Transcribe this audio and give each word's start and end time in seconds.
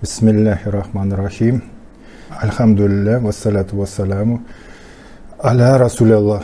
Бисмиллахи 0.00 0.68
рахмани 0.68 1.14
рахим. 1.14 1.62
Альхамдулилля, 2.40 3.20
вассаляту 3.20 3.76
вассаляму. 3.76 4.42
Аля 5.42 5.78
Расуляллах. 5.78 6.42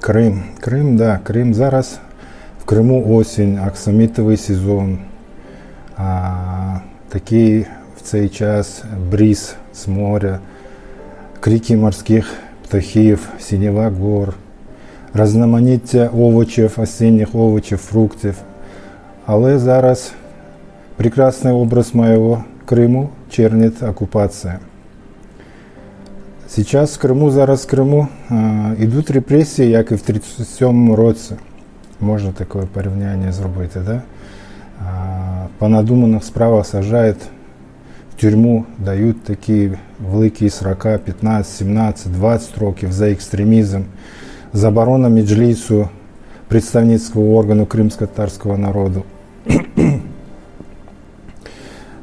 Крим. 0.00 0.42
Крим, 0.60 0.96
да, 0.96 1.18
Крим 1.24 1.54
зараз. 1.54 1.98
В 2.60 2.64
Криму 2.64 3.16
осінь, 3.16 3.58
аксамітовий 3.58 4.36
сезон. 4.36 4.98
А, 5.96 6.80
Такий 7.08 7.66
в 7.96 8.00
цей 8.02 8.28
час 8.28 8.84
бріз 9.10 9.54
з 9.74 9.88
моря, 9.88 10.40
крики 11.40 11.76
морських 11.76 12.32
птахів, 12.64 13.28
сінєва 13.38 13.90
гор, 13.90 14.34
різноманіття 15.14 16.10
овочів, 16.16 16.74
осінніх 16.76 17.34
овочів, 17.34 17.78
фруктів. 17.78 18.34
Але 19.26 19.58
зараз 19.58 20.12
прекрасний 20.96 21.52
образ 21.52 21.94
моєго 21.94 22.44
Криму 22.64 23.08
чернить 23.30 23.82
оккупация. 23.82 24.58
Сейчас 26.48 26.96
в 26.96 27.00
Криму, 27.00 27.30
зараз 27.30 27.64
в 27.64 27.68
Криму 27.68 28.08
а, 28.30 28.70
йдуть 28.80 29.10
репресії, 29.10 29.70
як 29.70 29.90
і 29.92 29.94
в 29.94 29.98
37-му 29.98 30.96
році. 30.96 31.34
Можна 32.00 32.32
таке 32.32 32.58
порівняння 32.72 33.32
зробити. 33.32 33.80
Да? 33.86 34.02
А, 34.80 35.46
по 35.58 35.68
надуманих 35.68 36.24
справах 36.24 36.66
сажають 36.66 37.22
в 38.16 38.20
тюрму, 38.20 38.64
дають 38.78 39.22
такі 39.22 39.70
великі 40.10 40.50
срока 40.50 40.98
15, 40.98 41.52
17, 41.52 42.12
20 42.12 42.58
років 42.58 42.92
за 42.92 43.10
екстремізм, 43.10 43.80
заборона 44.52 45.08
меджлісу, 45.08 45.88
представницького 46.48 47.36
органу 47.36 47.66
кримсько-татарського 47.66 48.58
народу. 48.58 49.02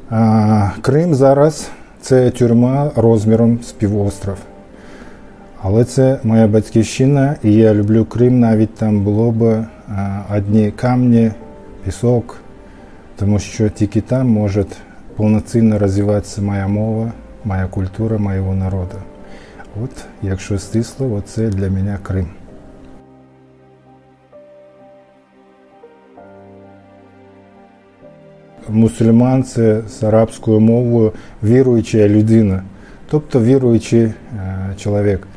А, 0.10 0.70
Крим 0.82 1.16
зараз 1.16 1.70
це 2.02 2.30
тюрма 2.30 2.92
розміром 2.96 3.60
з 3.64 3.72
півостров. 3.72 4.38
Але 5.62 5.86
це 5.86 6.20
моя 6.24 6.48
батьківщина, 6.48 7.36
і 7.44 7.54
я 7.54 7.74
люблю 7.74 8.06
Крим, 8.06 8.40
навіть 8.40 8.76
там 8.76 9.02
було 9.04 9.32
б 9.32 9.66
а, 9.90 10.22
одні 10.38 10.72
камні, 10.72 11.32
пісок, 11.86 12.38
тому 13.16 13.40
що 13.40 13.70
тільки 13.70 14.02
там 14.02 14.30
може 14.30 14.66
повноцінно 15.16 15.80
розвиватися 15.80 16.42
моя 16.42 16.68
мова, 16.68 17.12
моя 17.46 17.68
культура, 17.68 18.18
моєго 18.18 18.56
народу. 18.56 18.96
От, 19.84 20.06
якщо 20.22 20.60
стисло, 20.60 21.14
оце 21.14 21.50
для 21.50 21.70
мене 21.70 21.98
Крим. 22.04 22.28
Мусульман 28.70 29.44
це 29.44 29.82
з 29.88 30.04
арабською 30.04 30.60
мовою 30.60 31.12
віруюча 31.44 32.08
людина, 32.08 32.64
тобто 33.10 33.42
віруючий 33.42 34.02
е, 34.02 34.14
чоловік. 34.78 35.28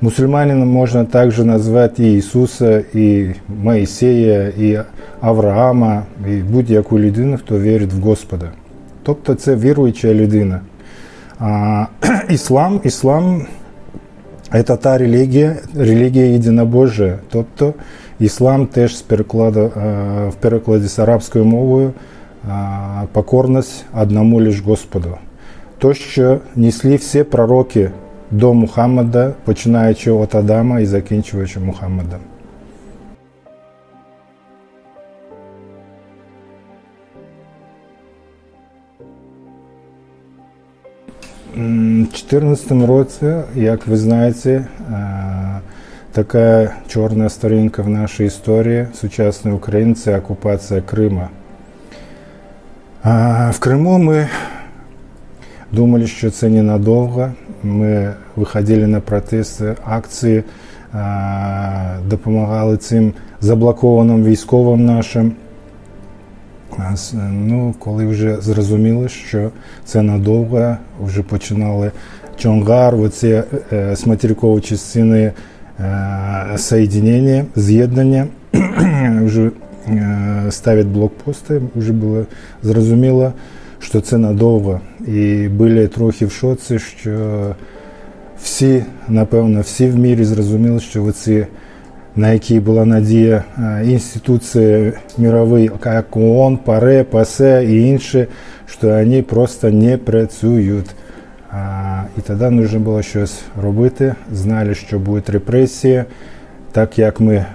Мусульманином 0.00 0.68
можна 0.68 1.04
також 1.04 1.38
назвати 1.38 2.04
і 2.04 2.16
Ісуса, 2.16 2.84
і 2.94 3.30
Моїсея, 3.62 4.48
і 4.48 4.78
Авраама, 5.20 6.02
і 6.28 6.36
будь-яку 6.36 6.98
людину, 6.98 7.38
хто 7.38 7.60
вірить 7.60 7.92
в 7.92 8.00
Господа. 8.00 8.50
Тобто 9.02 9.34
це 9.34 9.56
віруюча 9.56 10.14
людина. 10.14 10.60
А, 11.38 11.86
Іслам, 12.30 12.80
іслам 12.84 13.46
це 14.54 14.62
та 14.76 14.98
релігія, 14.98 15.56
релігія 15.76 16.26
єдинобожия. 16.26 17.18
Тобто 17.30 17.74
іслам 18.20 18.66
теж 18.66 18.96
з 18.96 19.02
перекладу, 19.02 19.72
в 20.28 20.34
перекладі 20.40 20.86
з 20.86 20.98
арабською 20.98 21.44
мовою 21.44 21.92
покорність 23.12 23.84
одному 24.00 24.40
лиш 24.40 24.60
Господу. 24.60 25.08
То, 25.78 25.94
що 25.94 26.38
несли 26.56 26.96
всі 26.96 27.22
пророки 27.22 27.90
до 28.30 28.54
Мухаммада, 28.54 29.32
починаючи 29.44 30.12
від 30.12 30.34
Адама 30.34 30.80
і 30.80 30.86
закінчуючи 30.86 31.60
Мухаммадом. 31.60 32.20
У 41.55 41.57
2014 41.57 42.71
році, 42.71 43.25
як 43.55 43.87
ви 43.87 43.97
знаєте, 43.97 44.65
така 46.11 46.73
чорна 46.87 47.29
сторінка 47.29 47.81
в 47.81 47.89
нашій 47.89 48.25
історії 48.25 48.87
сучасної 48.93 49.57
України 49.57 49.93
це 49.93 50.17
окупація 50.17 50.81
Крима. 50.81 51.29
В 53.51 53.59
Криму 53.59 53.97
ми 53.97 54.27
думали, 55.71 56.07
що 56.07 56.31
це 56.31 56.49
ненадовго. 56.49 57.31
Ми 57.63 58.13
виходили 58.35 58.87
на 58.87 58.99
протести, 58.99 59.75
акції, 59.85 60.43
допомагали 62.07 62.77
цим 62.77 63.13
заблокованим 63.41 64.23
військовим 64.23 64.85
нашим. 64.85 65.31
Ну, 67.31 67.75
Коли 67.79 68.05
вже 68.05 68.41
зрозуміли, 68.41 69.09
що 69.09 69.51
це 69.85 70.01
надовго, 70.01 70.77
вже 71.03 71.23
починали 71.23 71.91
Чонгар, 72.37 72.95
оці 72.95 73.43
е, 73.73 73.95
з 73.95 74.07
материкової 74.07 74.61
частини 74.61 75.31
е, 75.79 76.57
соєднення, 76.57 77.45
з'єднання. 77.55 78.27
вже 79.23 79.51
Е, 80.67 80.83
блокпости, 80.83 81.61
вже 81.75 81.93
було 81.93 82.25
зрозуміло, 82.63 83.33
що 83.79 84.01
це 84.01 84.17
надовго. 84.17 84.81
І 85.07 85.47
були 85.47 85.87
трохи 85.87 86.25
в 86.25 86.31
шоці, 86.31 86.79
що 86.79 87.55
всі, 88.43 88.83
напевно, 89.07 89.61
всі 89.61 89.87
в 89.87 89.97
мірі 89.97 90.23
зрозуміли, 90.23 90.79
що 90.79 91.03
оці, 91.03 91.47
на 92.15 92.33
які 92.33 92.59
була 92.59 92.85
надія 92.85 93.43
е, 93.57 93.85
інституції 93.85 94.93
мірові, 95.17 95.71
як 95.85 96.17
ООН, 96.17 96.57
ПАРЕ, 96.57 97.03
ПАСЕ 97.03 97.65
і 97.69 97.87
інші, 97.87 98.27
що 98.65 98.87
вони 98.89 99.21
просто 99.21 99.69
не 99.69 99.97
працюють. 99.97 100.95
І 102.17 102.21
тоді 102.21 102.39
потрібно 102.39 102.79
було 102.79 103.01
щось 103.01 103.41
робити. 103.61 104.15
Знали, 104.33 104.75
що 104.75 104.99
будуть 104.99 105.29
репресії, 105.29 106.03
так 106.71 106.99
як 106.99 107.19
ми 107.19 107.45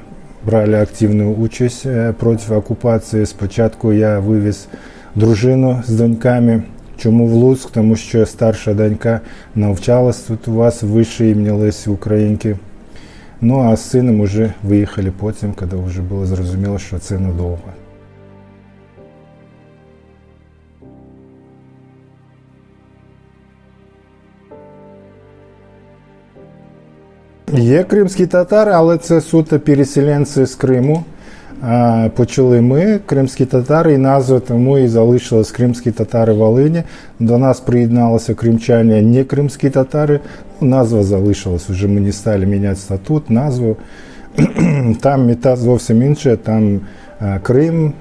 брали 0.47 0.81
активну 0.81 1.33
участь 1.33 1.87
е, 1.87 2.15
проти 2.19 2.55
окупації. 2.55 3.27
Спочатку 3.27 3.93
я 3.93 4.19
вивіз 4.19 4.69
дружину 5.15 5.83
з 5.87 5.91
доньками. 5.91 6.63
Чому 6.97 7.27
в 7.27 7.33
Луцьк? 7.33 7.71
Тому 7.71 7.97
що 7.97 8.27
старша 8.27 8.75
донька 8.75 9.21
навчалась 9.55 10.21
тут 10.21 10.49
у 10.49 10.53
вас 10.53 10.83
в 10.83 10.87
вищій 10.87 11.31
імені 11.31 11.51
Лесі 11.51 11.91
Українки. 11.91 12.57
Ну 13.42 13.60
а 13.60 13.76
з 13.76 13.90
сином 13.90 14.22
вже 14.22 14.54
виїхали 14.64 15.12
потім, 15.12 15.54
коли 15.54 15.84
вже 15.86 16.02
було 16.02 16.26
зрозуміло, 16.26 16.80
що 16.80 17.00
це 17.00 17.20
надовго. 17.20 17.74
Є 27.54 27.84
кримські 27.84 28.28
татари, 28.28 28.72
але 28.72 28.98
це 28.98 29.22
суто 29.22 29.60
переселенці 29.60 30.46
з 30.46 30.56
Криму. 30.56 31.04
Почали 32.16 32.62
ми, 32.62 33.00
кримські 33.06 33.46
татари, 33.46 33.94
і 33.94 33.98
назва 33.98 34.40
тому 34.40 34.78
і 34.78 34.88
залишилась 34.88 35.52
кримські 35.52 35.92
татари 35.92 36.34
Волині. 36.34 36.84
До 37.20 37.38
нас 37.38 37.60
приєдналися 37.60 38.34
кримчані, 38.34 39.02
не 39.02 39.24
кримські 39.24 39.70
татари. 39.70 40.20
Ну, 40.62 40.68
назва 40.68 41.04
залишилась. 41.04 41.70
Вже 41.70 41.88
ми 41.88 42.02
не 42.02 42.12
стали 42.12 42.46
міняти 42.46 42.76
статут, 42.76 43.30
назву. 43.30 43.78
Там 45.02 45.28
мета 45.28 45.56
зовсім 45.56 46.02
інша. 46.02 46.36
Там 46.36 46.80
Крим, 47.44 47.94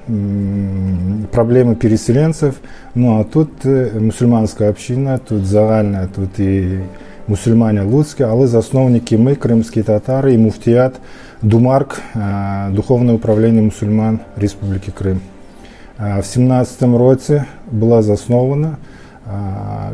проблеми 1.31 1.75
переселенців. 1.75 2.53
Ну 2.95 3.19
а 3.19 3.23
тут 3.23 3.65
е, 3.65 3.91
мусульманська 3.99 4.69
община, 4.69 5.17
тут 5.17 5.45
загальна, 5.45 6.07
тут 6.15 6.39
і 6.39 6.79
мусульмані 7.29 7.79
Луцькі, 7.79 8.23
але 8.23 8.47
засновники 8.47 9.17
ми, 9.17 9.35
кримські 9.35 9.83
татари 9.83 10.33
і 10.33 10.37
муфтіят 10.37 10.93
Думарк, 11.41 12.01
Духовне 12.69 13.13
управління 13.13 13.61
мусульман 13.61 14.19
Республіки 14.37 14.91
Крим. 14.97 15.19
В 16.19 16.23
17 16.23 16.81
році 16.81 17.43
була 17.71 18.01
заснована, 18.01 18.77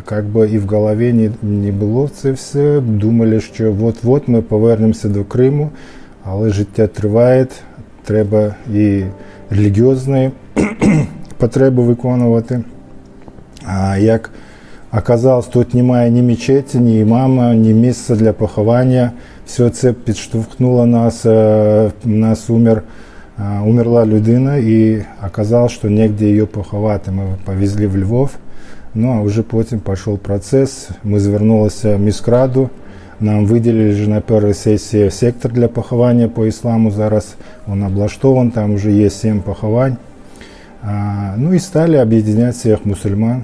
как 0.06 0.26
би 0.26 0.50
і 0.50 0.58
в 0.58 0.68
голові 0.68 1.14
не, 1.14 1.30
не 1.42 1.72
було 1.72 2.08
це 2.08 2.32
все. 2.32 2.80
Думали, 2.80 3.42
що 3.42 3.76
от-от 3.82 4.28
ми 4.28 4.42
повернемося 4.42 5.10
до 5.10 5.24
Криму, 5.24 5.70
але 6.24 6.50
життя 6.50 6.88
триває, 6.88 7.48
треба 8.04 8.56
і 8.74 9.04
релігіозні 9.50 10.32
потреби 11.38 11.84
виконувати. 11.84 12.64
А 13.66 13.98
як 13.98 14.30
Оказалось, 14.96 15.46
тут 15.46 15.74
немає 15.74 16.12
ні 16.12 16.22
мечеті, 16.22 16.80
ні 16.80 17.00
імама, 17.00 17.54
ні 17.56 17.74
місця 17.74 18.16
для 18.16 18.34
поховання. 18.34 19.12
Все 19.46 19.70
це 19.70 19.94
підштовхнуло 19.94 20.86
нас. 20.86 21.26
У 21.26 21.90
нас 22.06 22.50
умер 22.50 22.84
умерла 23.66 24.06
людина 24.06 24.58
і 24.58 25.04
оказалось, 25.28 25.72
що 25.72 25.90
негде 25.90 26.26
її 26.26 26.46
поховати. 26.46 27.12
Ми 27.12 27.24
повезли 27.46 27.88
в 27.88 27.98
Львов. 27.98 28.32
Ну 28.96 29.12
а 29.12 29.22
вже 29.22 29.42
потім 29.42 29.80
пішов 29.80 30.20
процес. 30.20 30.90
Ми 31.04 31.20
звернулися 31.20 31.96
в 31.96 32.00
міськраду. 32.00 32.70
Нам 33.20 33.46
виділили 33.46 33.90
вже 33.90 34.10
на 34.10 34.22
першій 34.22 34.54
сесії 34.54 35.12
сектор 35.12 35.52
для 35.52 35.68
поховання 35.68 36.28
по 36.28 36.46
ісламу. 36.46 36.92
Зараз 36.92 37.36
він 37.72 37.84
облаштований, 37.84 38.52
там 38.52 38.76
вже 38.76 38.92
є 38.92 39.10
сім 39.10 39.40
поховань. 39.40 39.98
А, 40.84 41.36
ну 41.38 41.54
и 41.54 41.60
стали 41.60 41.98
объединять 41.98 42.56
всех 42.56 42.86
мусульман 42.86 43.44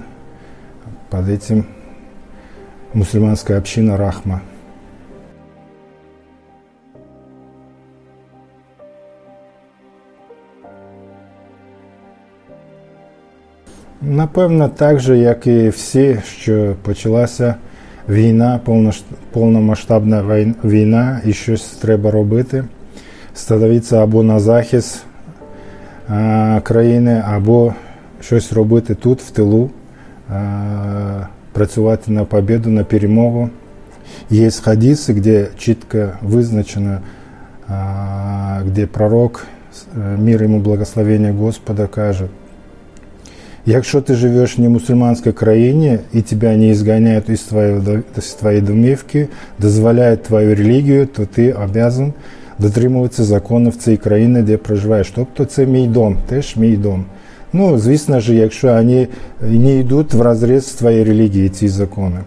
Под 1.12 1.28
этим 1.28 1.66
мусульманская 2.94 3.58
община 3.58 3.98
Рахма. 3.98 4.40
Напевно, 14.00 14.68
так 14.68 15.00
же, 15.00 15.18
як 15.18 15.46
і 15.46 15.68
всі, 15.68 16.20
що 16.26 16.76
почалася 16.82 17.54
війна, 18.08 18.60
повномасштабна 19.32 20.22
війна, 20.64 21.20
і 21.24 21.32
щось 21.32 21.64
треба 21.64 22.10
робити, 22.10 22.64
становитися 23.34 24.02
або 24.02 24.22
на 24.22 24.40
захист 24.40 25.04
країни, 26.62 27.22
або 27.26 27.74
щось 28.20 28.52
робити 28.52 28.94
тут, 28.94 29.22
в 29.22 29.30
тилу, 29.30 29.70
працювати 31.51 32.11
на 32.11 32.25
победу, 32.25 32.69
на 32.69 32.83
перемогу. 32.83 33.49
Є 34.29 34.51
хадиси, 34.51 35.13
де 35.13 35.47
чітко 35.57 36.09
визначено, 36.21 36.99
де 38.65 38.87
пророк, 38.91 39.45
мир 40.17 40.43
йому 40.43 40.59
благословення 40.59 41.31
Господа, 41.31 41.87
каже, 41.87 42.27
Якщо 43.69 44.01
ти 44.01 44.15
живеш 44.15 44.57
в 44.57 44.61
немусульманській 44.61 45.31
країні 45.31 45.99
і 46.13 46.21
тебе 46.21 46.57
не 46.57 46.69
изгоняют 46.69 47.29
из 47.29 47.41
твоей, 47.41 47.75
из 48.17 48.33
твоей 48.33 48.61
домівки, 48.61 49.27
дозволяють 49.59 50.23
твою 50.23 50.55
релігію, 50.55 51.05
то 51.05 51.25
ти 51.25 51.53
обязан 51.53 52.13
дотримуватися 52.59 53.23
законів 53.23 53.75
цієї 53.75 53.97
країни, 53.97 54.41
де 54.41 54.57
проживаєш. 54.57 55.11
Тобто 55.15 55.45
це 55.45 55.65
мій 55.65 55.87
дом, 55.87 56.17
теж 56.27 56.55
мій 56.55 56.77
дом. 56.77 57.05
Ну, 57.53 57.77
звісно 57.77 58.19
ж, 58.19 58.35
якщо 58.35 58.73
вони 58.73 59.07
не 59.41 59.75
йдуть 59.75 60.13
в 60.13 60.21
розріз 60.21 60.67
з 60.67 60.73
твоєї 60.73 61.03
релігії, 61.03 61.49
ці 61.49 61.67
закони. 61.67 62.19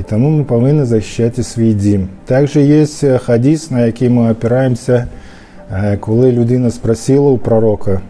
І 0.00 0.02
тому 0.02 0.30
ми 0.30 0.44
повинні 0.44 0.84
захищати 0.84 1.42
свій 1.42 1.74
дім. 1.74 2.08
Також 2.24 2.56
є 2.56 2.86
хадіс, 3.18 3.70
на 3.70 3.86
який 3.86 4.08
ми 4.08 4.32
опираємося, 4.32 5.06
коли 6.00 6.32
людина 6.32 6.70
спросила 6.70 7.30
у 7.30 7.38
пророка, 7.38 8.00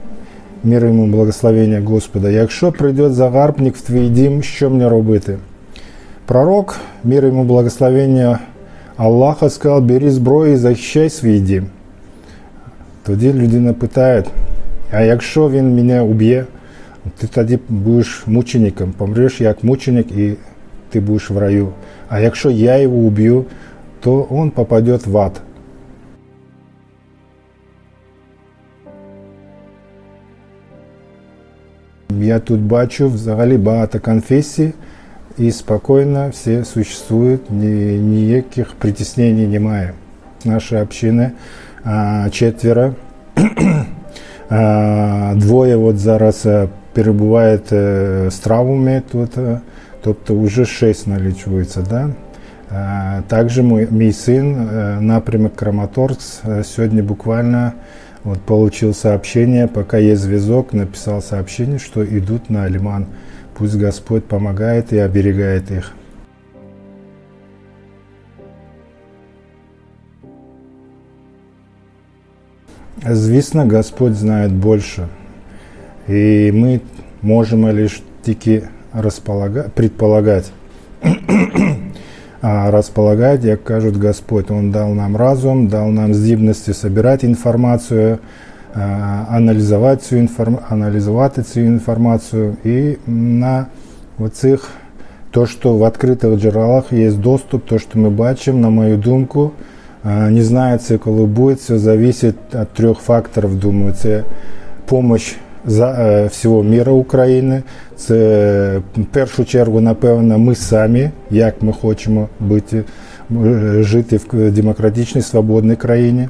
мир 0.64 0.86
йому 0.86 1.06
благословення 1.06 1.82
Господа, 1.86 2.30
якщо 2.30 2.72
прийде 2.72 3.10
загарбник 3.10 3.76
в 3.76 3.80
твій 3.80 4.08
дім, 4.08 4.42
що 4.42 4.70
мені 4.70 4.86
робити? 4.88 5.36
Пророк, 6.26 6.76
мир 7.04 7.26
йому 7.26 7.44
благословення 7.44 8.38
Аллаха 8.96 9.50
сказав, 9.50 9.82
бери 9.82 10.10
зброю 10.10 10.52
і 10.52 10.56
захищай 10.56 11.10
свій 11.10 11.40
дім. 11.40 11.66
Тоді 13.02 13.32
людина 13.32 13.72
питає, 13.72 14.24
а 14.90 15.00
якщо 15.00 15.50
він 15.50 15.76
мене 15.76 16.00
уб'є, 16.00 16.44
ти 17.18 17.26
тоді 17.26 17.58
будеш 17.68 18.22
мучеником, 18.26 18.92
помреш 18.92 19.40
як 19.40 19.64
мученик 19.64 20.12
і 20.12 20.34
ти 20.90 21.00
будеш 21.00 21.30
в 21.30 21.38
раю. 21.38 21.68
А 22.08 22.20
якщо 22.20 22.50
я 22.50 22.76
його 22.76 22.96
уб'ю, 22.96 23.44
то 24.00 24.28
він 24.30 24.50
попаде 24.50 24.98
в 25.06 25.18
ад. 25.18 25.42
Я 32.20 32.38
тут 32.38 32.60
бачу 32.60 33.08
взагалі 33.08 33.58
багато 33.58 34.00
конфесій, 34.00 34.72
і 35.38 35.50
спокійно 35.50 36.28
всі 36.30 36.64
существують, 36.64 37.50
ні, 37.50 37.98
ніяких 37.98 38.72
притіснень 38.72 39.50
немає. 39.50 39.92
Наші 40.44 40.76
общини 40.76 41.30
а, 41.84 42.28
четверо. 42.30 42.94
а, 44.48 45.34
двоє 45.36 45.76
от 45.76 45.98
зараз 45.98 46.46
перебувають 46.92 47.68
з 48.32 48.38
травмами 48.42 49.02
тут, 49.12 49.30
тобто 50.04 50.40
вже 50.40 50.64
шість 50.64 51.06
налічується. 51.06 51.80
Да? 51.90 52.08
А, 52.74 53.20
також 53.26 53.58
мій, 53.58 53.86
мій 53.90 54.12
син, 54.12 54.68
напрямок 55.00 55.56
Краматорск, 55.56 56.44
сьогодні 56.62 57.02
буквально 57.02 57.72
вот, 58.24 58.40
получил 58.42 58.94
сообщение, 58.94 59.66
пока 59.68 59.98
есть 59.98 60.22
зв'язок, 60.22 60.72
написал 60.72 61.22
сообщение, 61.22 61.78
что 61.78 62.04
идут 62.04 62.50
на 62.50 62.68
Лиман. 62.68 63.06
Пусть 63.54 63.76
Господь 63.76 64.24
помогает 64.24 64.92
и 64.92 64.98
оберегает 64.98 65.70
их. 65.70 65.92
Звісно, 73.10 73.68
Господь 73.68 74.14
знає 74.14 74.48
більше. 74.48 75.06
І 76.08 76.52
ми 76.52 76.80
можемо 77.22 77.72
лише 77.72 78.02
тільки 78.22 78.62
предполагати. 79.74 80.48
а 82.42 82.70
располагать, 82.70 83.44
як 83.44 83.64
кажуть 83.64 83.96
Господь. 83.96 84.50
Он 84.50 84.70
дал 84.70 84.94
нам 84.94 85.16
разум, 85.16 85.68
дал 85.68 85.88
нам 85.90 86.14
здібності 86.14 86.72
собирать 86.72 87.24
інформацію, 87.24 88.18
аналізувати 89.28 90.02
цю 90.02 90.16
інформ... 90.16 90.58
аналізувати 90.68 91.42
цю 91.42 91.60
інформацію. 91.60 92.56
І 92.64 92.96
на 93.06 93.66
оцих, 94.18 94.68
то, 95.30 95.46
що 95.46 95.72
в 95.72 95.86
відкритих 95.86 96.40
джерелах 96.40 96.92
є 96.92 97.12
доступ, 97.12 97.64
то, 97.66 97.78
що 97.78 97.98
ми 97.98 98.10
бачимо, 98.10 98.58
на 98.58 98.70
мою 98.70 98.96
думку, 98.96 99.50
не 100.04 100.42
знаю, 100.42 100.78
це 100.78 100.98
коли 100.98 101.26
буде, 101.26 101.54
все 101.54 101.78
залежить 101.78 102.24
від 102.24 102.68
трьох 102.72 103.00
факторів, 103.00 103.60
думаю, 103.60 103.92
це 103.92 104.22
допомога 104.80 105.20
за 105.66 106.26
всього 106.26 106.62
міра 106.62 106.92
України. 106.92 107.62
Це 107.96 108.80
в 108.96 109.04
першу 109.04 109.44
чергу, 109.44 109.80
напевно, 109.80 110.38
ми 110.38 110.54
самі, 110.54 111.10
як 111.30 111.62
ми 111.62 111.72
хочемо 111.72 112.28
бути, 112.40 112.84
жити 113.80 114.20
в 114.32 114.50
демократичній 114.50 115.22
свободній 115.22 115.76
країні. 115.76 116.28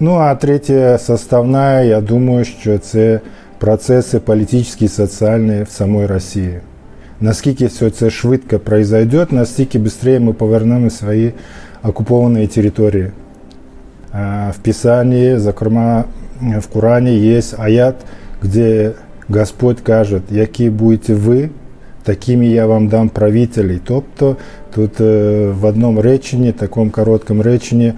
Ну 0.00 0.14
а 0.14 0.34
третя 0.34 0.98
составна, 0.98 1.80
я 1.80 2.00
думаю, 2.00 2.44
що 2.44 2.78
це 2.78 3.20
процеси 3.58 4.18
політичні 4.18 4.84
і 4.84 4.88
соціальні 4.88 5.62
в 5.62 5.70
самій 5.70 6.06
Росії. 6.06 6.60
Наскільки 7.20 7.66
все 7.66 7.90
це 7.90 8.10
швидко 8.10 8.58
произойдет, 8.58 9.32
настільки 9.32 9.78
швидше 9.78 10.20
ми 10.20 10.32
повернемо 10.32 10.90
свої 10.90 11.32
окуповані 11.82 12.46
території. 12.46 13.10
В 14.50 14.54
Писанні, 14.62 15.38
зокрема 15.38 16.04
в 16.40 16.66
Корані, 16.66 17.18
є 17.18 17.42
аят – 17.58 18.06
где 18.42 18.92
Господь 19.28 19.80
каже, 19.80 20.20
які 20.30 20.70
будете 20.70 21.14
ви, 21.14 21.48
такими 22.02 22.46
я 22.46 22.66
вам 22.66 22.88
дам 22.88 23.08
правителей. 23.08 23.80
Тобто 23.84 24.36
тут 24.74 25.00
в 25.00 25.64
одному 25.64 26.02
реченні, 26.02 26.52
такому 26.52 26.90
короткому 26.90 27.42
реченні, 27.42 27.92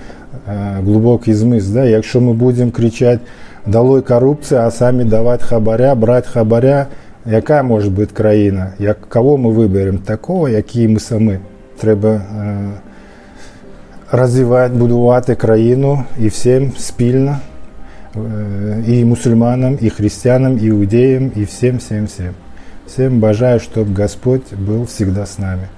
глибокий 0.84 1.34
змисл. 1.34 1.74
Да? 1.74 1.84
Якщо 1.84 2.20
ми 2.20 2.32
будемо 2.32 2.70
кричати 2.70 3.20
«Долой 3.66 4.02
корупція, 4.02 4.66
а 4.66 4.70
самі 4.70 5.04
давати 5.04 5.44
хабаря, 5.44 5.94
брати 5.94 6.28
хабаря, 6.32 6.86
яка 7.26 7.62
може 7.62 7.90
бути 7.90 8.14
країна? 8.14 8.72
Як, 8.78 9.00
Кого 9.00 9.36
ми 9.36 9.50
виберемо? 9.50 9.98
Такого, 10.04 10.48
який 10.48 10.88
ми 10.88 11.00
самі. 11.00 11.38
Треба 11.80 12.08
е, 12.08 12.20
розвивати, 14.10 14.74
будувати 14.74 15.34
країну 15.34 16.04
і 16.18 16.28
всім 16.28 16.72
спільно. 16.78 17.38
и 18.16 19.04
мусульманам, 19.04 19.74
и 19.74 19.88
христианам, 19.88 20.56
и 20.56 20.68
иудеям, 20.68 21.28
и 21.34 21.44
всем-всем-всем. 21.44 22.34
Всем 22.86 23.18
бажаю, 23.18 23.60
чтобы 23.60 23.92
Господь 23.92 24.52
был 24.52 24.86
всегда 24.86 25.26
с 25.26 25.38
нами. 25.38 25.68